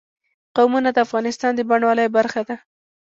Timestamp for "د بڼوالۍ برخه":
1.55-2.41